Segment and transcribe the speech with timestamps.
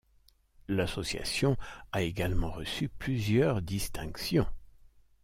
[0.67, 1.57] L'association
[1.91, 4.47] a également reçu plusieurs distinctions.